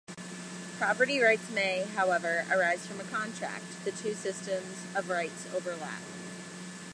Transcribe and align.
Property 0.79 1.19
rights 1.21 1.51
may, 1.51 1.83
however, 1.95 2.43
arise 2.51 2.87
from 2.87 2.99
a 2.99 3.03
contract; 3.03 3.85
the 3.85 3.91
two 3.91 4.15
systems 4.15 4.79
of 4.95 5.11
rights 5.11 5.45
overlap. 5.53 6.01